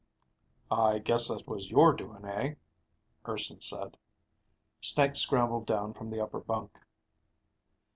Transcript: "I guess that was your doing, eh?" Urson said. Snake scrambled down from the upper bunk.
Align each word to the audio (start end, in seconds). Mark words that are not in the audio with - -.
"I 0.71 0.97
guess 0.97 1.27
that 1.27 1.45
was 1.45 1.69
your 1.69 1.93
doing, 1.93 2.25
eh?" 2.25 2.55
Urson 3.27 3.61
said. 3.61 3.97
Snake 4.81 5.15
scrambled 5.15 5.67
down 5.67 5.93
from 5.93 6.09
the 6.09 6.19
upper 6.23 6.39
bunk. 6.39 6.75